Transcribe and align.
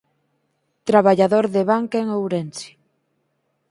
Traballador 0.89 1.45
de 1.55 1.61
Banca 1.71 1.97
en 2.03 2.07
Ourense. 2.19 2.69